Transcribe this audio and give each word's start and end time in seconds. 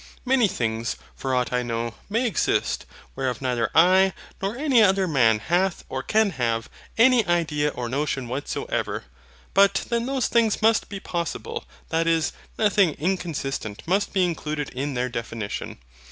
Many 0.25 0.47
things, 0.47 0.95
for 1.15 1.35
aught 1.35 1.53
I 1.53 1.61
know, 1.61 1.93
may 2.09 2.25
exist, 2.25 2.87
whereof 3.15 3.39
neither 3.39 3.69
I 3.75 4.13
nor 4.41 4.57
any 4.57 4.81
other 4.81 5.07
man 5.07 5.37
hath 5.37 5.83
or 5.89 6.01
can 6.01 6.31
have 6.31 6.71
any 6.97 7.23
idea 7.27 7.69
or 7.69 7.87
notion 7.87 8.27
whatsoever. 8.27 9.03
But 9.53 9.85
then 9.89 10.07
those 10.07 10.27
things 10.27 10.59
must 10.59 10.89
be 10.89 10.99
possible, 10.99 11.65
that 11.89 12.07
is, 12.07 12.33
nothing 12.57 12.95
inconsistent 12.97 13.83
must 13.85 14.11
be 14.11 14.25
included 14.25 14.69
in 14.69 14.95
their 14.95 15.07
definition. 15.07 15.77